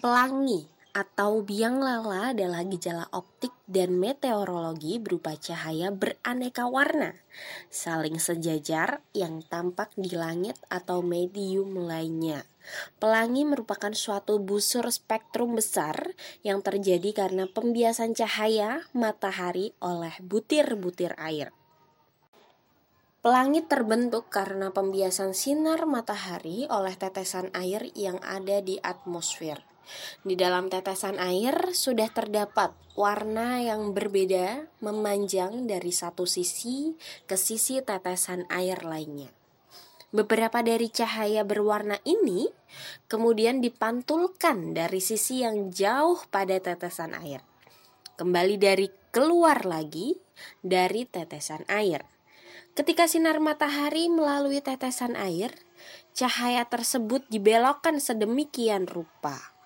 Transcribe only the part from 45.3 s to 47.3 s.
yang jauh pada tetesan